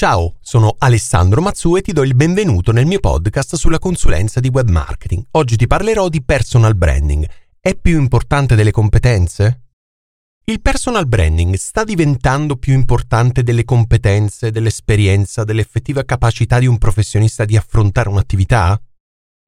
Ciao, 0.00 0.36
sono 0.40 0.76
Alessandro 0.78 1.42
Mazzu 1.42 1.76
e 1.76 1.82
ti 1.82 1.92
do 1.92 2.02
il 2.02 2.14
benvenuto 2.14 2.72
nel 2.72 2.86
mio 2.86 3.00
podcast 3.00 3.56
sulla 3.56 3.78
consulenza 3.78 4.40
di 4.40 4.48
web 4.48 4.70
marketing. 4.70 5.24
Oggi 5.32 5.56
ti 5.56 5.66
parlerò 5.66 6.08
di 6.08 6.22
personal 6.22 6.74
branding. 6.74 7.28
È 7.60 7.76
più 7.76 8.00
importante 8.00 8.54
delle 8.54 8.70
competenze? 8.70 9.64
Il 10.46 10.62
personal 10.62 11.06
branding 11.06 11.54
sta 11.56 11.84
diventando 11.84 12.56
più 12.56 12.72
importante 12.72 13.42
delle 13.42 13.66
competenze, 13.66 14.50
dell'esperienza, 14.50 15.44
dell'effettiva 15.44 16.02
capacità 16.04 16.58
di 16.58 16.66
un 16.66 16.78
professionista 16.78 17.44
di 17.44 17.58
affrontare 17.58 18.08
un'attività? 18.08 18.80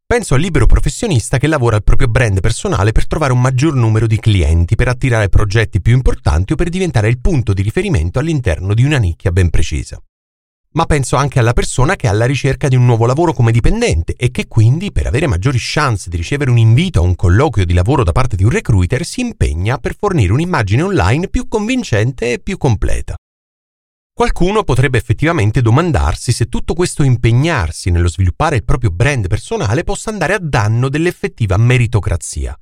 Penso 0.05 0.34
al 0.34 0.42
libero 0.42 0.66
professionista 0.66 1.39
che 1.39 1.47
lavora 1.47 1.77
al 1.77 1.83
proprio 1.83 2.09
brand 2.09 2.41
personale 2.41 2.92
per 2.92 3.06
trovare 3.06 3.33
un 3.33 3.41
maggior 3.41 3.75
numero 3.75 4.06
di 4.06 4.19
clienti, 4.19 4.77
per 4.77 4.89
attirare 4.89 5.31
progetti 5.31 5.81
più 5.81 5.94
importanti 5.94 6.53
o 6.53 6.56
per 6.56 6.69
diventare 6.69 7.09
il 7.09 7.22
punto 7.22 7.55
di 7.55 7.62
riferimento 7.62 8.19
all'interno 8.19 8.75
di 8.75 8.84
una 8.84 8.98
nicchia 8.98 9.33
ben 9.33 9.48
precisa 9.48 9.98
ma 10.73 10.87
penso 10.87 11.17
anche 11.17 11.39
alla 11.39 11.53
persona 11.53 11.97
che 11.97 12.06
è 12.06 12.11
alla 12.11 12.25
ricerca 12.25 12.69
di 12.69 12.77
un 12.77 12.84
nuovo 12.84 13.06
lavoro 13.06 13.33
come 13.33 13.53
dipendente 13.53 14.15
e 14.17 14.31
che 14.31 14.48
quindi, 14.48 14.92
per 14.92 15.06
avere 15.06 15.27
maggiori 15.27 15.59
chance 15.61 16.09
di 16.09 16.17
ricevere 16.17 16.51
un 16.51 16.59
invito 16.59 17.01
a 17.01 17.03
un 17.03 17.15
colloquio 17.15 17.65
di 17.65 17.75
lavoro 17.75 18.05
da 18.05 18.12
parte 18.12 18.37
di 18.37 18.45
un 18.45 18.51
recruiter, 18.51 19.05
si 19.05 19.20
impegna 19.20 19.78
per 19.78 19.95
fornire 19.97 20.33
un'immagine 20.33 20.83
online 20.83 21.28
più 21.28 21.48
convincente 21.48 22.33
e 22.33 22.39
più 22.39 22.56
completa. 22.56 23.15
Qualcuno 24.15 24.62
potrebbe 24.62 24.98
effettivamente 24.98 25.62
domandarsi 25.62 26.33
se 26.33 26.47
tutto 26.47 26.75
questo 26.75 27.03
impegnarsi 27.03 27.91
nello 27.91 28.09
sviluppare 28.09 28.56
il 28.56 28.65
proprio 28.65 28.91
brand 28.91 29.27
personale 29.27 29.84
possa 29.84 30.11
andare 30.11 30.34
a 30.34 30.39
danno 30.39 30.89
dell'effettiva 30.89 31.56
meritocrazia. 31.56 32.55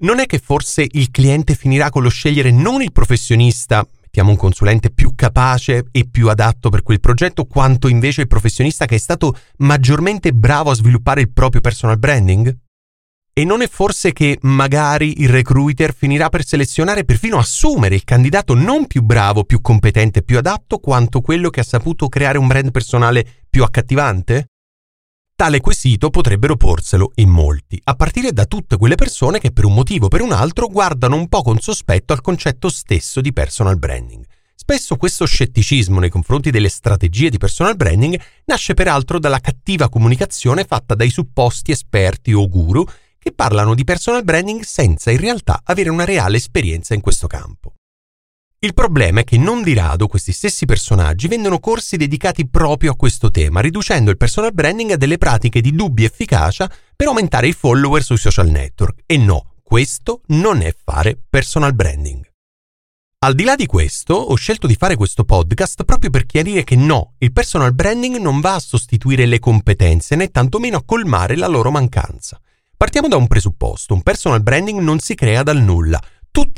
Non 0.00 0.18
è 0.18 0.26
che 0.26 0.38
forse 0.38 0.86
il 0.88 1.10
cliente 1.10 1.54
finirà 1.54 1.90
con 1.90 2.02
lo 2.02 2.08
scegliere 2.08 2.50
non 2.50 2.82
il 2.82 2.92
professionista, 2.92 3.86
mettiamo 4.18 4.30
un 4.30 4.36
consulente 4.36 4.90
più 4.90 5.14
capace 5.14 5.86
e 5.92 6.08
più 6.10 6.28
adatto 6.28 6.70
per 6.70 6.82
quel 6.82 6.98
progetto, 6.98 7.44
quanto 7.44 7.86
invece 7.86 8.22
il 8.22 8.26
professionista 8.26 8.84
che 8.84 8.96
è 8.96 8.98
stato 8.98 9.36
maggiormente 9.58 10.32
bravo 10.32 10.70
a 10.70 10.74
sviluppare 10.74 11.20
il 11.20 11.32
proprio 11.32 11.60
personal 11.60 11.98
branding? 11.98 12.56
E 13.32 13.44
non 13.44 13.62
è 13.62 13.68
forse 13.68 14.12
che 14.12 14.38
magari 14.42 15.20
il 15.22 15.28
recruiter 15.28 15.94
finirà 15.94 16.28
per 16.28 16.44
selezionare, 16.44 17.04
perfino 17.04 17.38
assumere 17.38 17.94
il 17.94 18.02
candidato 18.02 18.54
non 18.54 18.88
più 18.88 19.02
bravo, 19.02 19.44
più 19.44 19.60
competente, 19.60 20.22
più 20.22 20.38
adatto, 20.38 20.78
quanto 20.78 21.20
quello 21.20 21.48
che 21.48 21.60
ha 21.60 21.64
saputo 21.64 22.08
creare 22.08 22.38
un 22.38 22.48
brand 22.48 22.72
personale 22.72 23.24
più 23.48 23.62
accattivante? 23.62 24.48
Tale 25.40 25.60
quesito 25.60 26.10
potrebbero 26.10 26.56
porselo 26.56 27.12
in 27.14 27.28
molti, 27.28 27.80
a 27.84 27.94
partire 27.94 28.32
da 28.32 28.44
tutte 28.44 28.76
quelle 28.76 28.96
persone 28.96 29.38
che 29.38 29.52
per 29.52 29.66
un 29.66 29.72
motivo 29.72 30.06
o 30.06 30.08
per 30.08 30.20
un 30.20 30.32
altro 30.32 30.66
guardano 30.66 31.14
un 31.14 31.28
po' 31.28 31.42
con 31.42 31.60
sospetto 31.60 32.12
al 32.12 32.22
concetto 32.22 32.68
stesso 32.68 33.20
di 33.20 33.32
personal 33.32 33.78
branding. 33.78 34.24
Spesso 34.56 34.96
questo 34.96 35.26
scetticismo 35.26 36.00
nei 36.00 36.10
confronti 36.10 36.50
delle 36.50 36.68
strategie 36.68 37.30
di 37.30 37.38
personal 37.38 37.76
branding 37.76 38.20
nasce 38.46 38.74
peraltro 38.74 39.20
dalla 39.20 39.38
cattiva 39.38 39.88
comunicazione 39.88 40.64
fatta 40.64 40.96
dai 40.96 41.08
supposti 41.08 41.70
esperti 41.70 42.32
o 42.32 42.48
guru 42.48 42.84
che 43.16 43.30
parlano 43.30 43.76
di 43.76 43.84
personal 43.84 44.24
branding 44.24 44.62
senza 44.62 45.12
in 45.12 45.18
realtà 45.18 45.60
avere 45.62 45.88
una 45.88 46.04
reale 46.04 46.38
esperienza 46.38 46.94
in 46.94 47.00
questo 47.00 47.28
campo. 47.28 47.74
Il 48.60 48.74
problema 48.74 49.20
è 49.20 49.24
che 49.24 49.38
non 49.38 49.62
di 49.62 49.72
rado 49.72 50.08
questi 50.08 50.32
stessi 50.32 50.66
personaggi 50.66 51.28
vendono 51.28 51.60
corsi 51.60 51.96
dedicati 51.96 52.48
proprio 52.48 52.90
a 52.90 52.96
questo 52.96 53.30
tema, 53.30 53.60
riducendo 53.60 54.10
il 54.10 54.16
personal 54.16 54.52
branding 54.52 54.90
a 54.90 54.96
delle 54.96 55.16
pratiche 55.16 55.60
di 55.60 55.70
dubbia 55.70 56.06
efficacia 56.06 56.68
per 56.96 57.06
aumentare 57.06 57.46
i 57.46 57.52
follower 57.52 58.02
sui 58.02 58.16
social 58.16 58.48
network. 58.48 59.02
E 59.06 59.16
no, 59.16 59.54
questo 59.62 60.22
non 60.28 60.60
è 60.60 60.74
fare 60.74 61.16
personal 61.30 61.72
branding. 61.72 62.28
Al 63.20 63.34
di 63.36 63.44
là 63.44 63.54
di 63.54 63.66
questo, 63.66 64.14
ho 64.14 64.34
scelto 64.34 64.66
di 64.66 64.74
fare 64.74 64.96
questo 64.96 65.22
podcast 65.22 65.84
proprio 65.84 66.10
per 66.10 66.26
chiarire 66.26 66.64
che 66.64 66.74
no, 66.74 67.14
il 67.18 67.30
personal 67.30 67.72
branding 67.72 68.16
non 68.16 68.40
va 68.40 68.54
a 68.54 68.60
sostituire 68.60 69.26
le 69.26 69.38
competenze 69.38 70.16
né 70.16 70.32
tantomeno 70.32 70.78
a 70.78 70.84
colmare 70.84 71.36
la 71.36 71.46
loro 71.46 71.70
mancanza. 71.70 72.40
Partiamo 72.76 73.08
da 73.08 73.16
un 73.16 73.26
presupposto, 73.26 73.92
un 73.92 74.02
personal 74.02 74.40
branding 74.40 74.78
non 74.78 75.00
si 75.00 75.16
crea 75.16 75.42
dal 75.42 75.60
nulla, 75.60 76.00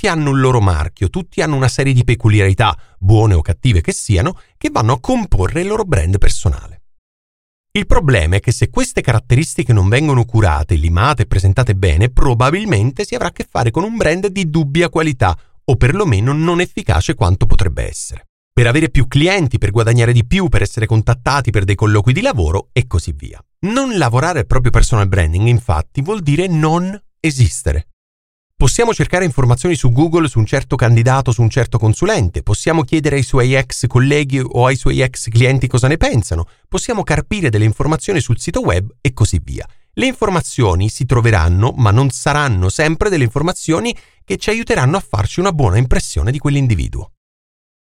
tutti 0.00 0.14
hanno 0.14 0.30
un 0.30 0.40
loro 0.40 0.62
marchio, 0.62 1.10
tutti 1.10 1.42
hanno 1.42 1.56
una 1.56 1.68
serie 1.68 1.92
di 1.92 2.04
peculiarità, 2.04 2.74
buone 2.98 3.34
o 3.34 3.42
cattive 3.42 3.82
che 3.82 3.92
siano, 3.92 4.40
che 4.56 4.70
vanno 4.72 4.94
a 4.94 4.98
comporre 4.98 5.60
il 5.60 5.66
loro 5.66 5.84
brand 5.84 6.16
personale. 6.16 6.84
Il 7.72 7.84
problema 7.84 8.36
è 8.36 8.40
che 8.40 8.50
se 8.50 8.70
queste 8.70 9.02
caratteristiche 9.02 9.74
non 9.74 9.90
vengono 9.90 10.24
curate, 10.24 10.76
limate 10.76 11.24
e 11.24 11.26
presentate 11.26 11.74
bene, 11.74 12.08
probabilmente 12.08 13.04
si 13.04 13.14
avrà 13.14 13.28
a 13.28 13.30
che 13.30 13.46
fare 13.46 13.70
con 13.70 13.84
un 13.84 13.98
brand 13.98 14.28
di 14.28 14.48
dubbia 14.48 14.88
qualità 14.88 15.38
o 15.62 15.76
perlomeno 15.76 16.32
non 16.32 16.62
efficace 16.62 17.12
quanto 17.12 17.44
potrebbe 17.44 17.86
essere. 17.86 18.28
Per 18.54 18.66
avere 18.66 18.88
più 18.88 19.06
clienti, 19.06 19.58
per 19.58 19.70
guadagnare 19.70 20.14
di 20.14 20.24
più, 20.24 20.48
per 20.48 20.62
essere 20.62 20.86
contattati 20.86 21.50
per 21.50 21.64
dei 21.64 21.74
colloqui 21.74 22.14
di 22.14 22.22
lavoro 22.22 22.70
e 22.72 22.86
così 22.86 23.12
via. 23.14 23.38
Non 23.66 23.98
lavorare 23.98 24.38
al 24.38 24.46
proprio 24.46 24.72
personal 24.72 25.08
branding, 25.08 25.46
infatti, 25.46 26.00
vuol 26.00 26.22
dire 26.22 26.46
non 26.46 26.98
esistere. 27.20 27.88
Possiamo 28.60 28.92
cercare 28.92 29.24
informazioni 29.24 29.74
su 29.74 29.90
Google 29.90 30.28
su 30.28 30.38
un 30.38 30.44
certo 30.44 30.76
candidato, 30.76 31.32
su 31.32 31.40
un 31.40 31.48
certo 31.48 31.78
consulente, 31.78 32.42
possiamo 32.42 32.82
chiedere 32.82 33.16
ai 33.16 33.22
suoi 33.22 33.54
ex 33.54 33.86
colleghi 33.86 34.38
o 34.38 34.66
ai 34.66 34.76
suoi 34.76 35.00
ex 35.00 35.30
clienti 35.30 35.66
cosa 35.66 35.88
ne 35.88 35.96
pensano, 35.96 36.46
possiamo 36.68 37.02
carpire 37.02 37.48
delle 37.48 37.64
informazioni 37.64 38.20
sul 38.20 38.38
sito 38.38 38.60
web 38.60 38.96
e 39.00 39.14
così 39.14 39.40
via. 39.42 39.66
Le 39.94 40.04
informazioni 40.04 40.90
si 40.90 41.06
troveranno, 41.06 41.72
ma 41.74 41.90
non 41.90 42.10
saranno 42.10 42.68
sempre 42.68 43.08
delle 43.08 43.24
informazioni 43.24 43.96
che 44.26 44.36
ci 44.36 44.50
aiuteranno 44.50 44.98
a 44.98 45.04
farci 45.08 45.40
una 45.40 45.52
buona 45.52 45.78
impressione 45.78 46.30
di 46.30 46.38
quell'individuo. 46.38 47.12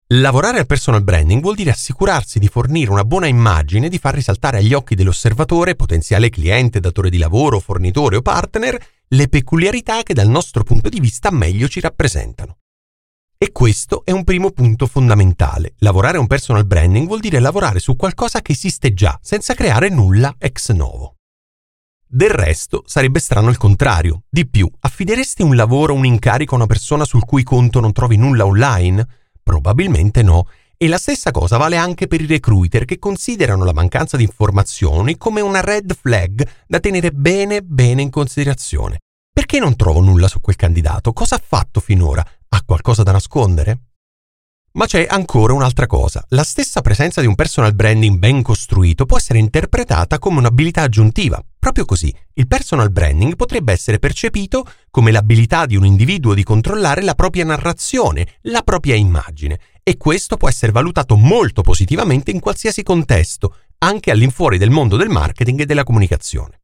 Lavorare 0.09 0.59
al 0.59 0.67
personal 0.67 1.03
branding 1.03 1.41
vuol 1.41 1.55
dire 1.55 1.71
assicurarsi 1.71 2.37
di 2.37 2.47
fornire 2.47 2.91
una 2.91 3.05
buona 3.05 3.25
immagine 3.25 3.89
di 3.89 3.97
far 3.97 4.13
risaltare 4.13 4.57
agli 4.59 4.73
occhi 4.73 4.93
dell'osservatore, 4.93 5.75
potenziale 5.75 6.29
cliente, 6.29 6.79
datore 6.79 7.09
di 7.09 7.17
lavoro, 7.17 7.59
fornitore 7.59 8.17
o 8.17 8.21
partner, 8.21 8.79
le 9.11 9.27
peculiarità 9.27 10.03
che 10.03 10.13
dal 10.13 10.27
nostro 10.27 10.63
punto 10.63 10.87
di 10.87 10.99
vista 10.99 11.31
meglio 11.31 11.67
ci 11.67 11.79
rappresentano. 11.79 12.57
E 13.37 13.51
questo 13.51 14.03
è 14.05 14.11
un 14.11 14.23
primo 14.23 14.51
punto 14.51 14.85
fondamentale. 14.85 15.73
Lavorare 15.77 16.17
un 16.17 16.27
personal 16.27 16.67
branding 16.67 17.07
vuol 17.07 17.19
dire 17.19 17.39
lavorare 17.39 17.79
su 17.79 17.95
qualcosa 17.95 18.41
che 18.41 18.51
esiste 18.51 18.93
già, 18.93 19.17
senza 19.21 19.53
creare 19.55 19.89
nulla 19.89 20.35
ex 20.37 20.71
novo. 20.73 21.15
Del 22.05 22.29
resto 22.29 22.83
sarebbe 22.85 23.19
strano 23.19 23.49
il 23.49 23.57
contrario. 23.57 24.23
Di 24.29 24.47
più, 24.47 24.69
affideresti 24.79 25.41
un 25.41 25.55
lavoro 25.55 25.93
o 25.93 25.97
un 25.97 26.05
incarico 26.05 26.53
a 26.53 26.57
una 26.57 26.67
persona 26.67 27.05
sul 27.05 27.25
cui 27.25 27.43
conto 27.43 27.79
non 27.79 27.93
trovi 27.93 28.17
nulla 28.17 28.45
online? 28.45 29.07
Probabilmente 29.41 30.21
no. 30.21 30.47
E 30.81 30.87
la 30.87 30.97
stessa 30.97 31.31
cosa 31.31 31.57
vale 31.57 31.75
anche 31.75 32.07
per 32.07 32.21
i 32.21 32.25
recruiter 32.25 32.85
che 32.85 32.99
considerano 32.99 33.65
la 33.65 33.73
mancanza 33.73 34.15
di 34.15 34.23
informazioni 34.23 35.17
come 35.17 35.41
una 35.41 35.59
red 35.59 35.93
flag 35.93 36.41
da 36.65 36.79
tenere 36.79 37.11
bene 37.11 37.61
bene 37.61 38.01
in 38.01 38.09
considerazione. 38.09 38.99
Perché 39.29 39.59
non 39.59 39.75
trovo 39.75 39.99
nulla 39.99 40.29
su 40.29 40.39
quel 40.39 40.55
candidato? 40.55 41.11
Cosa 41.11 41.35
ha 41.35 41.41
fatto 41.45 41.81
finora? 41.81 42.25
Ha 42.47 42.63
qualcosa 42.65 43.03
da 43.03 43.11
nascondere? 43.11 43.79
Ma 44.71 44.85
c'è 44.85 45.05
ancora 45.09 45.51
un'altra 45.51 45.85
cosa. 45.85 46.23
La 46.29 46.43
stessa 46.43 46.79
presenza 46.79 47.19
di 47.19 47.27
un 47.27 47.35
personal 47.35 47.75
branding 47.75 48.17
ben 48.17 48.41
costruito 48.41 49.05
può 49.05 49.17
essere 49.17 49.39
interpretata 49.39 50.17
come 50.17 50.37
un'abilità 50.37 50.83
aggiuntiva. 50.83 51.43
Proprio 51.59 51.83
così, 51.83 52.15
il 52.35 52.47
personal 52.47 52.89
branding 52.89 53.35
potrebbe 53.35 53.73
essere 53.73 53.99
percepito 53.99 54.65
come 54.89 55.11
l'abilità 55.11 55.65
di 55.65 55.75
un 55.75 55.85
individuo 55.85 56.33
di 56.33 56.43
controllare 56.43 57.01
la 57.01 57.15
propria 57.15 57.43
narrazione, 57.43 58.37
la 58.43 58.61
propria 58.61 58.95
immagine, 58.95 59.59
e 59.89 59.97
questo 59.97 60.37
può 60.37 60.47
essere 60.47 60.71
valutato 60.71 61.15
molto 61.15 61.63
positivamente 61.63 62.29
in 62.29 62.39
qualsiasi 62.39 62.83
contesto, 62.83 63.55
anche 63.79 64.11
all'infuori 64.11 64.59
del 64.59 64.69
mondo 64.69 64.97
del 64.97 65.09
marketing 65.09 65.61
e 65.61 65.65
della 65.65 65.83
comunicazione. 65.83 66.61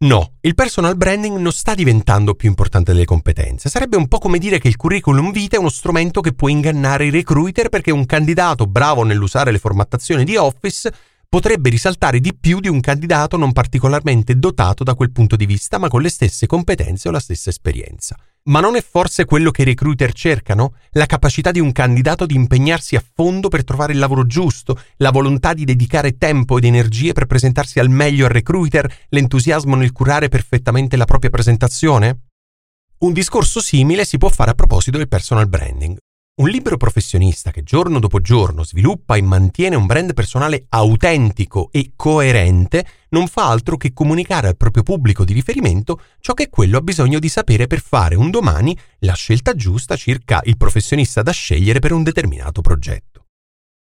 No, 0.00 0.34
il 0.42 0.54
personal 0.54 0.94
branding 0.94 1.38
non 1.38 1.52
sta 1.52 1.74
diventando 1.74 2.34
più 2.34 2.50
importante 2.50 2.92
delle 2.92 3.06
competenze. 3.06 3.70
Sarebbe 3.70 3.96
un 3.96 4.08
po' 4.08 4.18
come 4.18 4.36
dire 4.36 4.58
che 4.58 4.68
il 4.68 4.76
curriculum 4.76 5.32
vitae 5.32 5.56
è 5.56 5.60
uno 5.60 5.70
strumento 5.70 6.20
che 6.20 6.34
può 6.34 6.48
ingannare 6.48 7.06
i 7.06 7.10
recruiter 7.10 7.70
perché 7.70 7.90
un 7.90 8.04
candidato 8.04 8.66
bravo 8.66 9.04
nell'usare 9.04 9.50
le 9.50 9.58
formattazioni 9.58 10.24
di 10.24 10.36
Office 10.36 10.92
potrebbe 11.26 11.70
risaltare 11.70 12.20
di 12.20 12.36
più 12.38 12.60
di 12.60 12.68
un 12.68 12.80
candidato 12.80 13.38
non 13.38 13.52
particolarmente 13.52 14.38
dotato 14.38 14.84
da 14.84 14.94
quel 14.94 15.12
punto 15.12 15.34
di 15.34 15.46
vista, 15.46 15.78
ma 15.78 15.88
con 15.88 16.02
le 16.02 16.10
stesse 16.10 16.46
competenze 16.46 17.08
o 17.08 17.10
la 17.10 17.20
stessa 17.20 17.48
esperienza. 17.48 18.18
Ma 18.46 18.60
non 18.60 18.76
è 18.76 18.82
forse 18.82 19.24
quello 19.24 19.50
che 19.50 19.62
i 19.62 19.64
recruiter 19.64 20.12
cercano? 20.12 20.74
La 20.90 21.06
capacità 21.06 21.50
di 21.50 21.60
un 21.60 21.72
candidato 21.72 22.26
di 22.26 22.34
impegnarsi 22.34 22.94
a 22.94 23.02
fondo 23.14 23.48
per 23.48 23.64
trovare 23.64 23.94
il 23.94 23.98
lavoro 23.98 24.26
giusto, 24.26 24.78
la 24.98 25.10
volontà 25.10 25.54
di 25.54 25.64
dedicare 25.64 26.18
tempo 26.18 26.58
ed 26.58 26.64
energie 26.64 27.14
per 27.14 27.24
presentarsi 27.24 27.78
al 27.78 27.88
meglio 27.88 28.26
al 28.26 28.32
recruiter, 28.32 29.06
l'entusiasmo 29.08 29.76
nel 29.76 29.92
curare 29.92 30.28
perfettamente 30.28 30.98
la 30.98 31.06
propria 31.06 31.30
presentazione? 31.30 32.18
Un 32.98 33.14
discorso 33.14 33.62
simile 33.62 34.04
si 34.04 34.18
può 34.18 34.28
fare 34.28 34.50
a 34.50 34.54
proposito 34.54 34.98
del 34.98 35.08
personal 35.08 35.48
branding. 35.48 35.96
Un 36.36 36.48
libero 36.48 36.76
professionista 36.76 37.52
che 37.52 37.62
giorno 37.62 38.00
dopo 38.00 38.18
giorno 38.18 38.64
sviluppa 38.64 39.14
e 39.14 39.22
mantiene 39.22 39.76
un 39.76 39.86
brand 39.86 40.14
personale 40.14 40.66
autentico 40.70 41.68
e 41.70 41.92
coerente 41.94 42.84
non 43.10 43.28
fa 43.28 43.48
altro 43.48 43.76
che 43.76 43.92
comunicare 43.92 44.48
al 44.48 44.56
proprio 44.56 44.82
pubblico 44.82 45.24
di 45.24 45.32
riferimento 45.32 46.00
ciò 46.18 46.34
che 46.34 46.48
quello 46.50 46.78
ha 46.78 46.80
bisogno 46.80 47.20
di 47.20 47.28
sapere 47.28 47.68
per 47.68 47.80
fare 47.80 48.16
un 48.16 48.32
domani 48.32 48.76
la 49.00 49.14
scelta 49.14 49.54
giusta 49.54 49.94
circa 49.94 50.40
il 50.46 50.56
professionista 50.56 51.22
da 51.22 51.30
scegliere 51.30 51.78
per 51.78 51.92
un 51.92 52.02
determinato 52.02 52.62
progetto. 52.62 53.23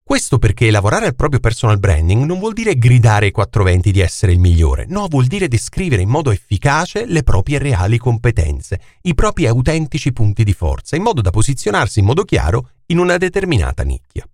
Questo 0.05 0.37
perché 0.37 0.69
lavorare 0.69 1.05
al 1.05 1.15
proprio 1.15 1.39
personal 1.39 1.79
branding 1.79 2.25
non 2.25 2.37
vuol 2.37 2.51
dire 2.51 2.77
gridare 2.77 3.27
ai 3.27 3.31
420 3.31 3.89
di 3.89 4.01
essere 4.01 4.33
il 4.33 4.39
migliore, 4.39 4.85
no, 4.85 5.07
vuol 5.07 5.27
dire 5.27 5.47
descrivere 5.47 6.01
in 6.01 6.09
modo 6.09 6.29
efficace 6.29 7.05
le 7.05 7.23
proprie 7.23 7.57
reali 7.57 7.97
competenze, 7.97 8.81
i 9.03 9.13
propri 9.15 9.47
autentici 9.47 10.11
punti 10.11 10.43
di 10.43 10.51
forza, 10.51 10.97
in 10.97 11.03
modo 11.03 11.21
da 11.21 11.29
posizionarsi 11.29 11.99
in 11.99 12.05
modo 12.05 12.25
chiaro 12.25 12.71
in 12.87 12.97
una 12.97 13.15
determinata 13.15 13.83
nicchia. 13.83 14.27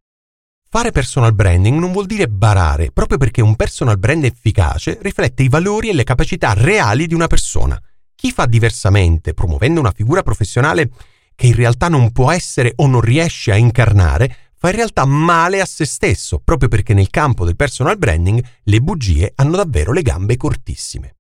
Fare 0.68 0.92
personal 0.92 1.36
branding 1.36 1.80
non 1.80 1.92
vuol 1.92 2.08
dire 2.08 2.28
barare, 2.28 2.92
proprio 2.92 3.20
perché 3.20 3.42
un 3.42 3.56
personal 3.56 4.00
brand 4.00 4.24
efficace 4.24 4.98
riflette 5.02 5.44
i 5.44 5.50
valori 5.50 5.90
e 5.90 5.94
le 5.94 6.04
capacità 6.04 6.54
reali 6.54 7.06
di 7.06 7.14
una 7.14 7.28
persona. 7.28 7.80
Chi 8.16 8.32
fa 8.32 8.48
diversamente, 8.48 9.36
promuovendo 9.36 9.80
una 9.80 9.92
figura 9.92 10.24
professionale 10.24 10.90
che 11.36 11.48
in 11.48 11.56
realtà 11.56 11.88
non 11.90 12.12
può 12.12 12.32
essere 12.32 12.74
o 12.78 12.88
non 12.88 13.02
riesce 13.02 13.52
a 13.52 13.56
incarnare, 13.56 14.49
fa 14.60 14.70
in 14.70 14.76
realtà 14.76 15.06
male 15.06 15.62
a 15.62 15.66
se 15.66 15.86
stesso, 15.86 16.42
proprio 16.44 16.68
perché 16.68 16.94
nel 16.94 17.10
campo 17.10 17.46
del 17.46 17.56
personal 17.56 17.98
branding 17.98 18.44
le 18.64 18.80
bugie 18.82 19.32
hanno 19.36 19.56
davvero 19.56 19.94
le 19.94 20.02
gambe 20.02 20.36
cortissime. 20.36 21.16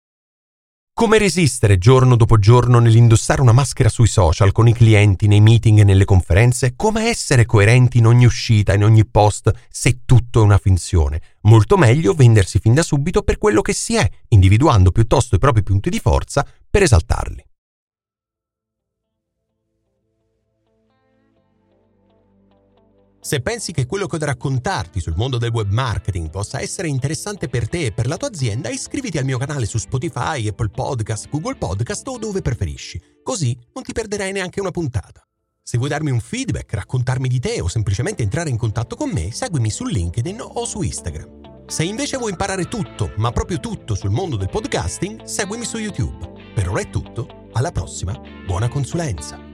Come 0.93 1.17
resistere 1.17 1.77
giorno 1.77 2.17
dopo 2.17 2.37
giorno 2.37 2.79
nell'indossare 2.79 3.39
una 3.39 3.53
maschera 3.53 3.87
sui 3.87 4.07
social, 4.07 4.51
con 4.51 4.67
i 4.67 4.73
clienti, 4.73 5.27
nei 5.27 5.39
meeting 5.39 5.79
e 5.79 5.83
nelle 5.85 6.03
conferenze? 6.03 6.73
Come 6.75 7.07
essere 7.07 7.45
coerenti 7.45 7.99
in 7.99 8.05
ogni 8.05 8.25
uscita, 8.25 8.73
in 8.73 8.83
ogni 8.83 9.05
post, 9.05 9.49
se 9.69 10.01
tutto 10.03 10.41
è 10.41 10.43
una 10.43 10.57
finzione? 10.57 11.21
Molto 11.43 11.77
meglio 11.77 12.13
vendersi 12.13 12.59
fin 12.59 12.73
da 12.73 12.83
subito 12.83 13.21
per 13.21 13.37
quello 13.37 13.61
che 13.61 13.71
si 13.71 13.95
è, 13.95 14.05
individuando 14.27 14.91
piuttosto 14.91 15.35
i 15.35 15.39
propri 15.39 15.63
punti 15.63 15.89
di 15.89 15.99
forza 15.99 16.45
per 16.69 16.83
esaltarli. 16.83 17.48
Se 23.21 23.41
pensi 23.41 23.73
che 23.73 23.85
quello 23.85 24.07
che 24.07 24.15
ho 24.15 24.19
da 24.19 24.27
raccontarti 24.27 25.01
sul 25.01 25.15
mondo 25.17 25.37
del 25.37 25.51
web 25.51 25.69
marketing 25.69 26.29
possa 26.29 26.61
essere 26.61 26.87
interessante 26.87 27.49
per 27.49 27.67
te 27.67 27.85
e 27.87 27.91
per 27.91 28.07
la 28.07 28.15
tua 28.15 28.29
azienda, 28.29 28.69
iscriviti 28.69 29.17
al 29.17 29.25
mio 29.25 29.37
canale 29.37 29.65
su 29.65 29.77
Spotify, 29.77 30.47
Apple 30.47 30.69
Podcast, 30.69 31.27
Google 31.29 31.57
Podcast 31.57 32.07
o 32.07 32.17
dove 32.17 32.41
preferisci, 32.41 33.01
così 33.21 33.57
non 33.73 33.83
ti 33.83 33.91
perderai 33.91 34.31
neanche 34.31 34.61
una 34.61 34.71
puntata. 34.71 35.21
Se 35.61 35.77
vuoi 35.77 35.89
darmi 35.89 36.11
un 36.11 36.21
feedback, 36.21 36.73
raccontarmi 36.73 37.27
di 37.27 37.39
te 37.39 37.59
o 37.59 37.67
semplicemente 37.67 38.23
entrare 38.23 38.49
in 38.49 38.57
contatto 38.57 38.95
con 38.95 39.09
me, 39.11 39.31
seguimi 39.31 39.69
su 39.69 39.85
LinkedIn 39.85 40.41
o 40.41 40.65
su 40.65 40.81
Instagram. 40.81 41.67
Se 41.67 41.83
invece 41.83 42.17
vuoi 42.17 42.31
imparare 42.31 42.67
tutto, 42.67 43.11
ma 43.17 43.31
proprio 43.31 43.59
tutto 43.59 43.95
sul 43.95 44.09
mondo 44.09 44.37
del 44.37 44.49
podcasting, 44.49 45.23
seguimi 45.23 45.65
su 45.65 45.77
YouTube. 45.77 46.51
Per 46.55 46.69
ora 46.69 46.81
è 46.81 46.89
tutto, 46.89 47.49
alla 47.51 47.71
prossima, 47.71 48.19
buona 48.47 48.69
consulenza! 48.69 49.48